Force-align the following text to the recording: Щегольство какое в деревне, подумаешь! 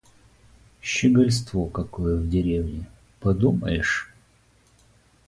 Щегольство 0.81 1.67
какое 1.69 2.17
в 2.17 2.27
деревне, 2.27 2.87
подумаешь! 3.19 4.11